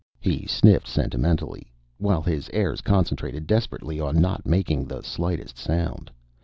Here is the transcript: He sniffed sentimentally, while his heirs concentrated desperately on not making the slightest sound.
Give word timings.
He 0.19 0.47
sniffed 0.47 0.87
sentimentally, 0.87 1.71
while 1.99 2.23
his 2.23 2.49
heirs 2.53 2.81
concentrated 2.81 3.45
desperately 3.45 3.99
on 3.99 4.19
not 4.19 4.47
making 4.47 4.85
the 4.87 5.03
slightest 5.03 5.59
sound. 5.59 6.09